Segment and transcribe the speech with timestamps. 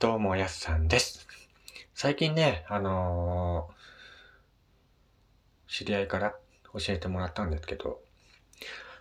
[0.00, 1.26] どうも、やすさんです。
[1.92, 6.36] 最近ね、あのー知り合いから
[6.72, 7.98] 教えてもらったんですけど、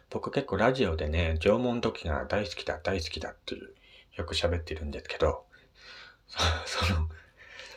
[0.10, 3.76] 僕結構ラジオでね、縄文土器が大好きだ、大好きだっていう、
[4.16, 5.46] よく喋ってるんですけど、
[6.26, 6.40] そ
[6.88, 7.10] その、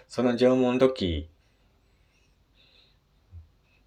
[0.09, 1.29] その縄文土器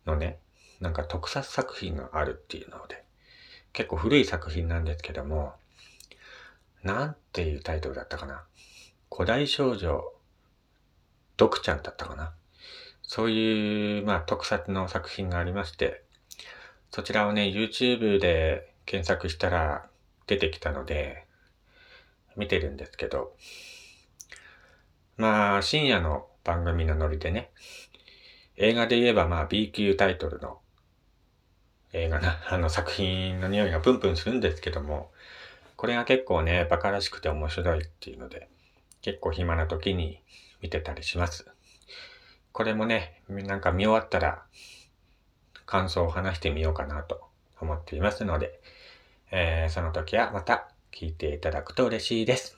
[0.06, 0.38] のね、
[0.80, 3.04] なんか特撮作品があるっていうので、
[3.72, 5.56] 結構古い作品なんですけども、
[6.84, 8.46] なんていうタイトルだったかな。
[9.16, 10.02] 古代少女、
[11.38, 12.34] ドクちゃんだったかな？
[13.04, 16.02] そういう、まあ、特撮の作品がありまして、
[16.90, 19.86] そちらをね、YouTube で検索したら
[20.26, 21.28] 出てきたので、
[22.36, 23.36] 見てるんですけど、
[25.18, 27.52] まあ、深夜の番組のノリでね、
[28.58, 30.58] 映画で言えばまあ B 級タイトルの
[31.92, 35.12] 映画な、 あの作品の匂いがプンプンするんですけども、
[35.76, 38.50] これが結構ね、バカらしくて面白いっていうので、
[39.04, 40.20] 結構暇な時に
[40.62, 41.46] 見てたりします。
[42.54, 44.44] これもね、なんか見終わったら
[45.66, 47.22] 感想を話してみようかなと
[47.60, 48.60] 思っていますので、
[49.30, 52.56] えーその時はまた聞いていただくと嬉しいです。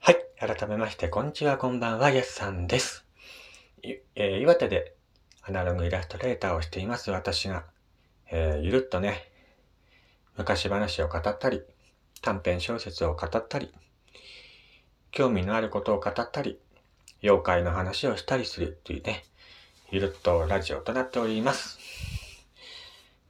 [0.00, 0.16] はい。
[0.36, 3.05] 改めまして、こんにちは、こんばんは、やすさんです。
[3.82, 4.94] えー岩手で
[5.42, 7.64] アナログイラストレーターをしています私が、
[8.30, 9.30] えーゆるっとね、
[10.36, 11.62] 昔話を語ったり、
[12.22, 13.72] 短編小説を語ったり、
[15.10, 16.58] 興味のあることを語ったり、
[17.22, 19.24] 妖怪の話をしたりするっていうね、
[19.90, 21.78] ゆるっとラジオとなっております。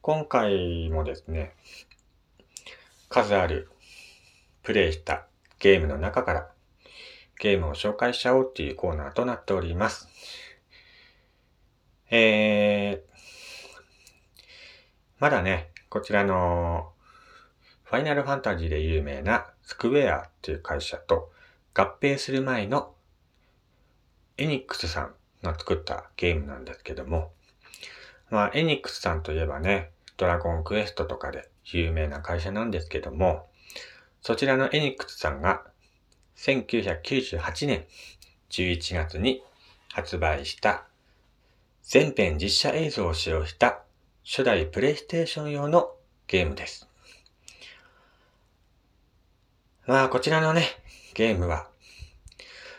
[0.00, 1.55] 今回もですね、
[3.08, 3.69] 数ある
[4.62, 5.27] プレイした
[5.58, 6.50] ゲームの中から
[7.39, 10.09] ゲームを紹介しちゃおうっていうコーナーとなっております。
[12.11, 13.17] えー、
[15.19, 16.92] まだね、こちらの
[17.85, 21.30] ファイナルファンタジーで有名なスクウェアっていう会社と
[21.75, 22.95] 合併する前の
[24.39, 27.33] エニックスさんが作ったゲームなんですけども、
[28.30, 33.48] まあ、エニックスさんといえばね、ドラゴンクエストとかで有名な会社なんですけども、
[34.20, 35.64] そちらのエニックスさんが
[36.36, 37.86] 1998年
[38.51, 39.42] 11月に
[39.92, 40.85] 発売した
[41.83, 43.80] 全編実写映像を使用した
[44.24, 45.92] 初代プレイステーション用の
[46.27, 46.89] ゲームです。
[49.86, 50.64] まあこちらのね、
[51.14, 51.69] ゲームは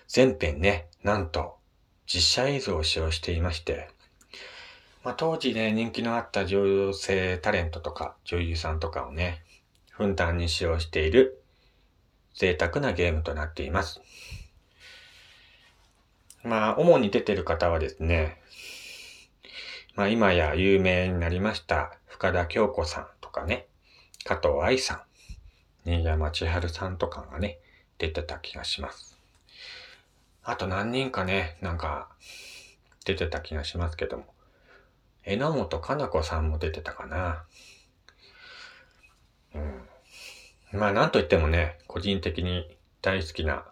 [0.09, 1.56] 全編ね、なんと
[2.06, 3.90] 実写映像を使用していまして、
[5.06, 9.41] まあ当時ね、人気のあった女性タレントとか女優さんとかをね、
[9.90, 11.41] ふんだんに使用している
[12.37, 13.99] 贅沢なゲームとなっています。
[16.43, 18.39] まあ、主に出てる方はですね、
[19.95, 23.65] まあ今や有名になりました深田恭子さんとかね、
[24.23, 25.01] 加藤愛さん、
[25.85, 27.57] 新山千春さんとかがね、
[27.97, 29.17] 出てた気がします。
[30.43, 32.09] あと何人かね、なんか、
[33.03, 34.25] 出てた気がしますけども、
[35.25, 37.43] 榎本かな子さんも出てたかな。
[40.72, 43.66] まあなんといってもね、個人的に大好きな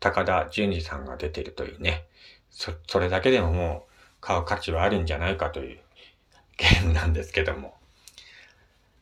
[0.00, 2.04] 高田純次さんが出てるというね、
[2.50, 5.78] そ、それだけでももう買う価値はあるんじゃないかという
[6.56, 7.74] ゲームなんですけども。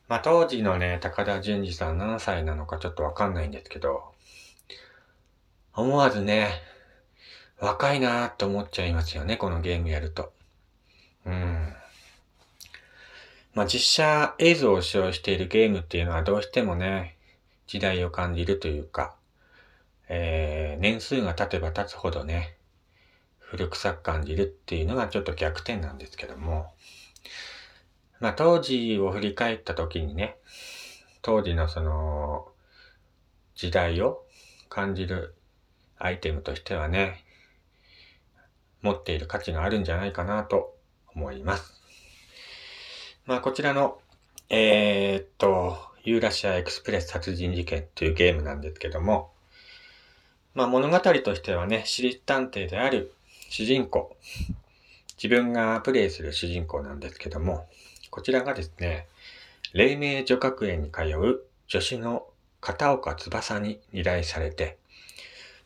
[0.06, 4.04] まあ当時のね、高田純次さん何歳なのかちょっとわかんないんですけど、
[5.74, 6.50] 思わずね、
[7.58, 10.32] 若いなーと思っちゃいますよね、このゲームやると。
[11.24, 11.74] うん。
[13.54, 17.13] まあ実写映像を使用しているゲームっていうのはどうしてもね、
[17.66, 19.16] 時代を感じるというか、
[20.08, 22.56] えー、年数が経てば経つほどね、
[23.38, 26.72] 古臭く感じるっていうのがちょっと逆転なんですけども、
[28.20, 30.36] まあ当時を振り返った時にね、
[31.22, 32.48] 当時のその、
[33.54, 34.24] 時代を
[34.68, 35.34] 感じる
[35.98, 37.24] アイテムとしてはね、
[38.82, 40.76] 持っている価値があるんじゃないかなと
[41.14, 41.80] 思います。
[43.24, 43.98] まあこちらの、
[44.50, 49.30] えー、っと、ユーラシアエクスプレス殺人事件というゲームなんですけども、
[50.54, 53.14] まあ物語としてはね、私立探偵である
[53.48, 54.14] 主人公、
[55.16, 57.66] 自分がプレイする主人公なんですけども、
[58.10, 59.06] こちらがですね、
[59.72, 62.26] 黎明女学園に通う助手の
[62.60, 64.76] 片岡翼に依頼されて、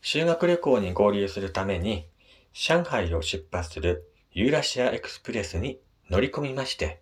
[0.01, 2.05] 修学旅行に合流するために、
[2.53, 7.01] 上海を出発するユーラシアエクスプレスに乗り込みまして、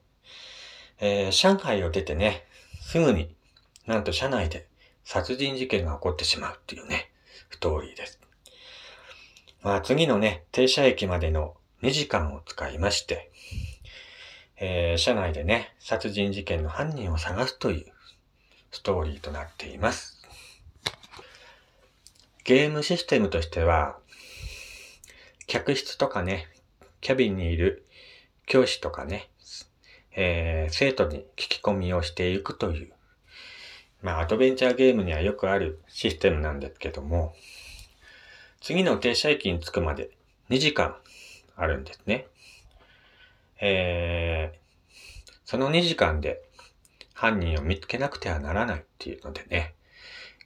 [1.00, 2.47] えー上海を出てね、
[2.88, 3.36] すぐに
[3.86, 4.66] なんと車内で
[5.04, 7.12] 殺人事件が起こってしまうっていうね、
[7.52, 8.22] ストーリーです。
[9.62, 13.30] まあ次のね、停車駅までの2時間を使いまして、
[14.56, 17.92] えー、社内でね、殺人事件の犯人を探すという
[18.72, 20.22] ストーリーとなっています。
[22.46, 23.98] ゲームシステムとしては、
[25.46, 26.48] 客室とかね、
[27.02, 27.86] キャビンにいる
[28.46, 29.30] 教師とかね、
[30.20, 32.92] えー、生徒に聞き込みをしていくという、
[34.02, 37.36] まあ、アドベンチャーゲームにはよくあるシステムなんですけども、
[38.60, 40.10] 次の停車駅に着くまで
[40.50, 40.96] 2時間
[41.56, 42.26] あるんですね。
[43.62, 46.42] えー、その2時間で
[47.14, 49.76] 犯人を見つけなくてはならないっていうのでね、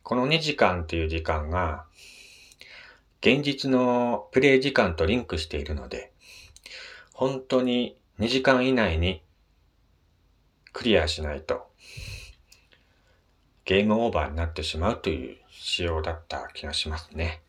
[0.03, 1.85] この2時間っていう時間が、
[3.21, 6.11] 現実のプレイ時間とリンクしているので、
[7.13, 9.21] 本当に2時間以内に
[10.73, 11.67] クリアしないと、
[13.65, 17.41] ゲームオーバーになってしまうという仕様だった気がしますね。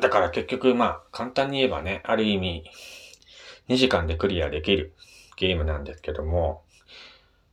[0.00, 2.64] だから結局、まあ、簡単に言えばね、ある意味、
[3.68, 4.94] 2時間でクリアできる
[5.36, 6.62] ゲームなんですけども、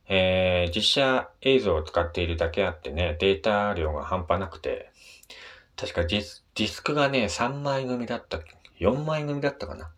[0.08, 4.90] えー、実写映像を使っているだけあってね、データ量が半端なくて、
[5.76, 8.38] 確かディスディスクがね、3枚組だった
[8.80, 9.90] ?4 枚組だったかな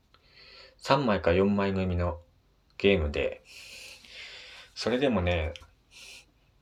[0.82, 2.18] ?3 枚か4枚組の
[2.78, 3.42] ゲームで、
[4.74, 5.52] それでもね、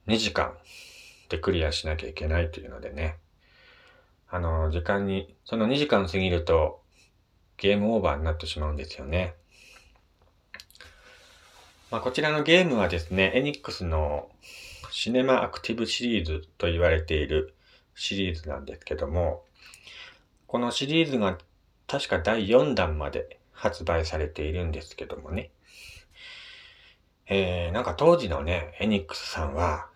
[0.06, 0.56] 2時間
[1.28, 3.16] でクリアしなきゃいけないというのでね、
[4.28, 6.82] あの、時間に、その2時間過ぎると
[7.58, 9.34] ゲームオーバーになってしまうんですよね。
[11.90, 14.28] まあ、こちらのゲームはですね、エニックスの
[14.90, 17.54] シネマアクティブシリーズと言われている
[17.94, 19.44] シリーズなんですけども、
[20.46, 21.38] このシリーズが
[21.86, 25.50] 確か第4弾まで発売されているんですけどもね。
[27.28, 29.88] えー、なんか当時のね、エニックスさんは、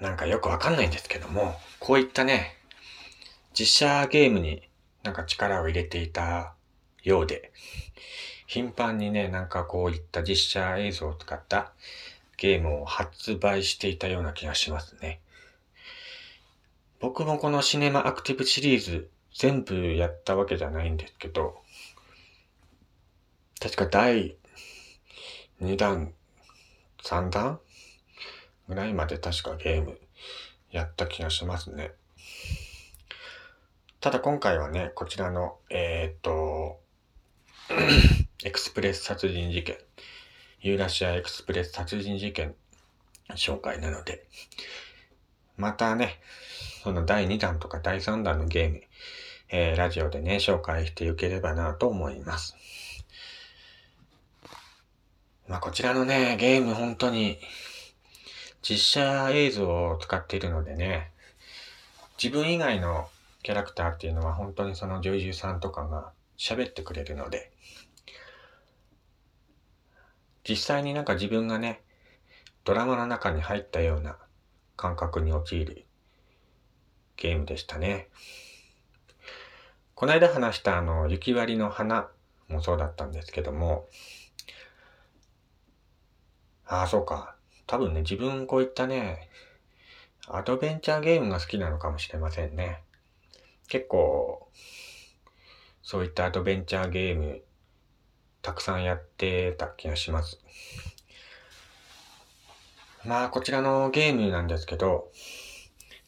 [0.00, 2.56] なんかよくわかんないんですけども、こういったね、
[3.52, 4.62] 実写ゲームに
[5.02, 6.54] なんか力を入れていた
[7.02, 7.52] ようで、
[8.46, 11.72] 頻繁にね、なんかこういった実写映像を使った
[12.36, 15.20] ゲームを発売していたような気がしますね。
[17.00, 21.60] 僕もこのシネマアクティブシリーズ全部やったわけじゃないんですけど、
[23.60, 24.36] 確か第
[25.62, 26.12] 2弾、
[27.04, 27.60] 3弾
[28.68, 29.96] ぐらいまで確かゲーム
[30.72, 31.92] やった気がしますね。
[34.00, 36.80] ただ今回はね、こちらの、えー、っと、
[38.44, 39.76] エクスプレス殺人事件、
[40.60, 42.56] ユーラシアエクスプレス殺人事件
[43.36, 44.26] 紹介なので、
[45.56, 46.18] またね、
[46.82, 48.82] その第2弾とか第3弾のゲーム、
[49.48, 52.56] えー、ラジオでね、紹介していければなと思います。
[55.48, 57.38] まあ、こちらのね、ゲーム本当に
[58.62, 61.10] 実写映像を使っているのでね、
[62.22, 63.08] 自分以外の
[63.42, 67.50] キャラクターっていうのは本当にその女優さんとかが喋ってくれるので、
[70.48, 71.82] 実際になんか自分がね、
[72.64, 74.16] ドラマの中に入ったような
[74.76, 75.84] 感覚に陥る
[77.16, 78.08] ゲームでしたね。
[79.94, 82.08] この間話したあの、雪割りの花
[82.48, 83.88] もそうだったんですけども、
[86.66, 87.36] ああ、そうか。
[87.66, 89.28] 多分ね、自分こういったね、
[90.28, 92.82] アドベンチャーゲームが好きなのかもしれませんね。
[93.68, 94.48] 結構、
[95.82, 97.42] そういったアドベンチャーゲーム、
[98.40, 100.40] たくさんやってた気がします。
[103.04, 105.10] まあ、こちらのゲームなんですけど、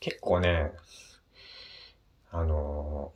[0.00, 0.70] 結構ね、
[2.30, 3.12] あの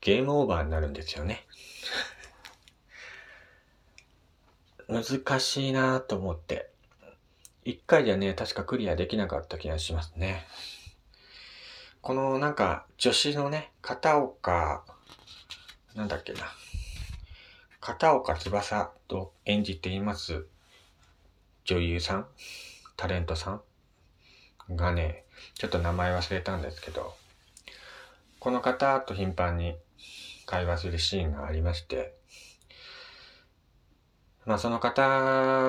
[0.00, 1.46] ゲームオーバーになるんですよね。
[4.92, 6.70] 難しいなと思って。
[7.64, 10.44] 一回じゃね、確かクリアできなかった気がしますね。
[12.00, 14.84] このなんか女子のね、片岡、
[15.94, 16.40] なんだっけな。
[17.80, 20.46] 片岡翼と演じています
[21.64, 22.26] 女優さん、
[22.96, 23.60] タレントさ
[24.70, 24.76] ん？
[24.76, 27.14] がね、ちょっと名前忘れたんですけど、
[28.40, 29.76] この方と頻繁に
[30.46, 32.14] 会話するシーンがありまして、
[34.44, 35.02] まあその方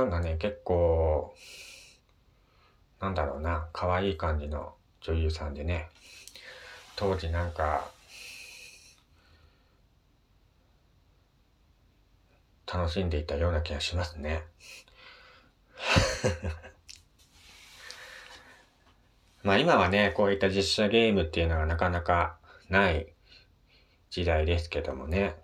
[0.05, 1.35] がね、結構、
[2.99, 5.89] なんだろうな、可愛い感じの女優さんでね、
[6.95, 7.91] 当時なんか、
[12.65, 14.41] 楽しんでいたような気がしますね。
[19.43, 22.37] まあ今はね、こういった実写ゲームっていうのがなかなか
[22.69, 23.13] ない
[24.09, 25.35] 時代ですけどもね。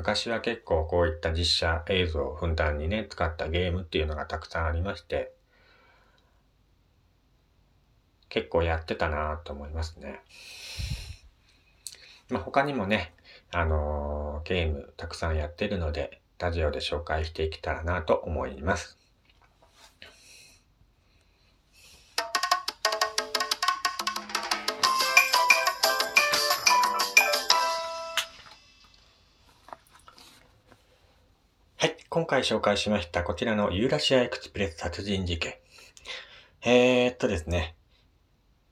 [0.00, 5.34] 昔は結構こういった実写映像をふんだんにね、使ったゲームっていうのがたくさんありまして、
[8.30, 10.22] 結構やってたなと思いますね。
[12.30, 13.12] まあ、他にもね、
[13.52, 18.99] あのー、ゲームたくさんやってるので、ラジオで紹介していけたらなと思います。
[32.12, 35.54] 今回紹介しましたこちらのユーラシアエクスプレス殺人事件。
[36.60, 37.76] えー、っとですね。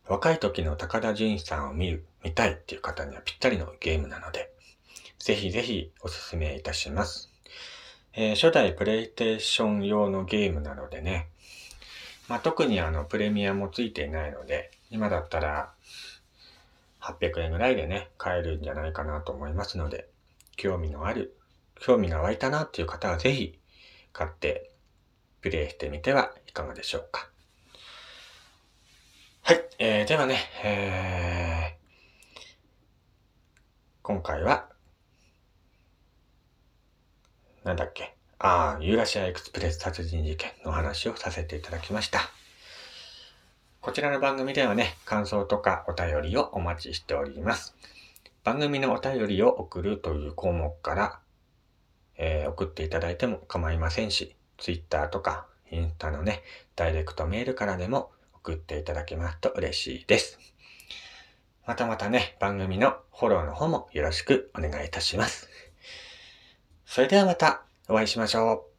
[0.08, 4.50] 若い時の高田純一さんを見る、見たいっていう方にはぴったりのゲームなので、
[5.20, 7.30] ぜひぜひおすすめいたします。
[8.12, 11.28] えー、初代プレイステーション用のゲームなのでね、
[12.26, 15.70] まあ、特にあのプレミアもついていないので、今だったら
[17.00, 20.08] 800円ぐらいでね、買えるんじゃないかなと思いますので、
[20.56, 21.37] 興味のある
[21.80, 23.58] 興味が湧いたなっていう方はぜひ
[24.12, 24.70] 買って
[25.40, 27.28] プレイしてみてはいかがでしょうか。
[29.42, 29.64] はい。
[29.78, 32.42] えー、ではね、えー、
[34.02, 34.68] 今回は、
[37.64, 38.14] なんだっけ？
[38.38, 42.20] ああ、ユーラシアエクスプレス殺人事件の話をさせていただきました。
[43.80, 47.74] こちらの番組ではね、感想とかお便りをお待ちしております。
[48.44, 51.20] 番組のお便りを送るという項目から
[52.18, 56.42] えー、送っていただいても構いませんし、Twitter とかインスタのね、
[56.76, 60.38] ダイレクトメールからでも送っていただけますと嬉しいです。
[61.66, 65.48] またまたね、番組のフォローの方もよろしくお願いいたします。
[66.86, 68.77] それではまたお会いしましょう。